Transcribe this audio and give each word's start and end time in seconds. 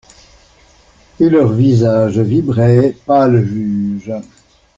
Et 1.19 1.29
leurs 1.29 1.51
visages 1.53 2.17
vibraient, 2.17 2.97
pâles 3.05 3.45
juges. 3.45 4.11